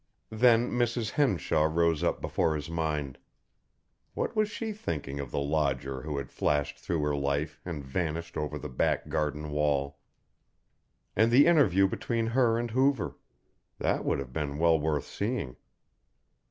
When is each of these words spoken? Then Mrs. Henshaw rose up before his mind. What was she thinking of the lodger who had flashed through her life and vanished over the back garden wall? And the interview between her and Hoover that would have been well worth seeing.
Then 0.31 0.71
Mrs. 0.71 1.11
Henshaw 1.11 1.65
rose 1.71 2.01
up 2.03 2.21
before 2.21 2.55
his 2.55 2.71
mind. 2.71 3.19
What 4.15 4.35
was 4.35 4.49
she 4.49 4.73
thinking 4.73 5.19
of 5.19 5.29
the 5.29 5.37
lodger 5.37 6.01
who 6.01 6.17
had 6.17 6.31
flashed 6.31 6.79
through 6.79 7.03
her 7.03 7.15
life 7.15 7.61
and 7.65 7.85
vanished 7.85 8.35
over 8.35 8.57
the 8.57 8.67
back 8.67 9.09
garden 9.09 9.51
wall? 9.51 9.99
And 11.15 11.29
the 11.31 11.45
interview 11.45 11.87
between 11.87 12.25
her 12.25 12.57
and 12.57 12.71
Hoover 12.71 13.15
that 13.77 14.03
would 14.03 14.17
have 14.17 14.33
been 14.33 14.57
well 14.57 14.79
worth 14.79 15.05
seeing. 15.05 15.55